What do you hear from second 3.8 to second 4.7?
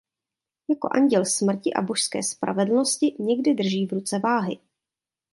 v ruce váhy.